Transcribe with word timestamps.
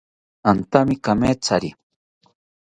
Antami 0.51 0.95
kamethari 1.03 1.69